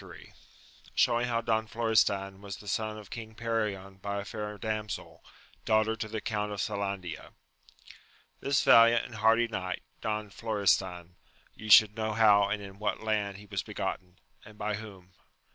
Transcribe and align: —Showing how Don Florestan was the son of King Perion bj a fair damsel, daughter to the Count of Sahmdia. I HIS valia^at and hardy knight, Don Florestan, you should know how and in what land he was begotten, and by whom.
—Showing 0.95 1.27
how 1.27 1.41
Don 1.41 1.67
Florestan 1.67 2.39
was 2.41 2.57
the 2.57 2.67
son 2.67 2.97
of 2.97 3.11
King 3.11 3.35
Perion 3.35 3.99
bj 3.99 4.21
a 4.21 4.25
fair 4.25 4.57
damsel, 4.57 5.23
daughter 5.63 5.95
to 5.95 6.07
the 6.07 6.19
Count 6.19 6.51
of 6.51 6.59
Sahmdia. 6.59 7.25
I 7.25 7.33
HIS 8.47 8.61
valia^at 8.61 9.05
and 9.05 9.13
hardy 9.17 9.47
knight, 9.47 9.83
Don 10.01 10.31
Florestan, 10.31 11.17
you 11.53 11.69
should 11.69 11.95
know 11.95 12.13
how 12.13 12.49
and 12.49 12.63
in 12.63 12.79
what 12.79 13.03
land 13.03 13.37
he 13.37 13.45
was 13.45 13.61
begotten, 13.61 14.17
and 14.43 14.57
by 14.57 14.73
whom. 14.77 15.13